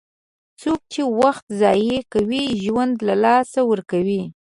[0.61, 4.23] څوک چې وخت ضایع کوي، ژوند له لاسه ورکوي.